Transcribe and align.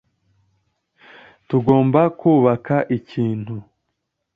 Tugomba 1.47 2.01
kubaka 2.19 2.75
ikintu. 2.97 3.55